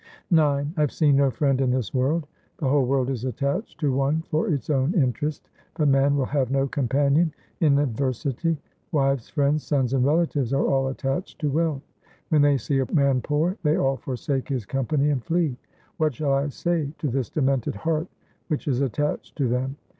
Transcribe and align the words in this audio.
IX 0.31 0.39
I 0.77 0.81
have 0.81 0.91
seen 0.91 1.17
no 1.17 1.29
friend 1.29 1.61
in 1.61 1.69
this 1.69 1.93
world; 1.93 2.25
The 2.57 2.67
whole 2.67 2.85
world 2.87 3.07
is 3.11 3.23
attached 3.23 3.79
to 3.81 3.93
one 3.93 4.23
for 4.23 4.47
its 4.47 4.71
own 4.71 4.95
interest, 4.95 5.47
but 5.77 5.89
man 5.89 6.17
will 6.17 6.25
have 6.25 6.49
no 6.49 6.67
companion 6.67 7.31
in 7.59 7.77
adversity. 7.77 8.57
Wives, 8.91 9.29
friends, 9.29 9.63
sons, 9.63 9.93
and 9.93 10.03
relatives 10.03 10.53
are 10.53 10.65
all 10.65 10.87
attached 10.87 11.37
to 11.41 11.51
wealth; 11.51 11.83
When 12.29 12.41
they 12.41 12.57
see 12.57 12.79
a 12.79 12.91
man 12.91 13.21
poor, 13.21 13.57
they 13.61 13.77
all 13.77 13.97
forsake 13.97 14.49
his 14.49 14.65
company 14.65 15.11
and 15.11 15.23
flee. 15.23 15.55
What 15.97 16.15
shall 16.15 16.33
I 16.33 16.47
say 16.49 16.91
to 16.97 17.07
this 17.07 17.29
demented 17.29 17.75
heart 17.75 18.07
which 18.47 18.67
is 18.67 18.81
attached 18.81 19.35
to 19.35 19.47
them 19.47 19.75